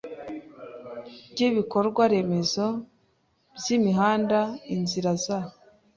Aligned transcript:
ry 1.31 1.41
ibikorwa 1.49 2.03
remezo 2.13 2.65
by 3.57 3.67
imihanda 3.77 4.39
inzira 4.73 5.11
za 5.23 5.39